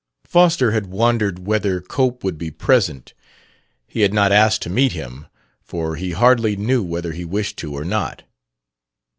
Foster 0.25 0.71
had 0.71 0.87
wondered 0.87 1.45
whether 1.45 1.79
Cope 1.79 2.23
would 2.23 2.35
be 2.39 2.49
present. 2.49 3.13
He 3.85 4.01
had 4.01 4.11
not 4.15 4.31
asked 4.31 4.63
to 4.63 4.69
meet 4.71 4.93
him 4.93 5.27
for 5.61 5.95
he 5.95 6.09
hardly 6.13 6.55
knew 6.55 6.81
whether 6.81 7.11
he 7.11 7.23
wished 7.23 7.57
to 7.57 7.73
or 7.75 7.85
not. 7.85 8.23